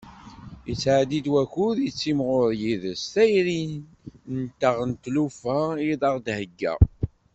[0.67, 6.73] Yettɛeddi wakud tettimɣur yid-s tayri-nteɣ d tlufa i aɣ-d-thegga.